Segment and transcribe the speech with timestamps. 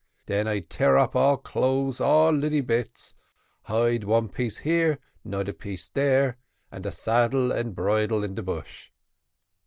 [0.25, 3.13] Den I tear up all clothes all in lilly bits,
[3.65, 6.37] hide one piece here, noder piece dere,
[6.71, 8.89] and de saddle and bridle in de bush.